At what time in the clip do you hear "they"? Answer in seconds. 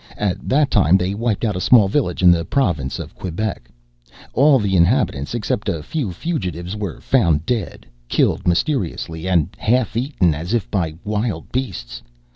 0.97-1.13